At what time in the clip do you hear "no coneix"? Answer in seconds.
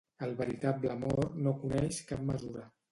1.45-2.05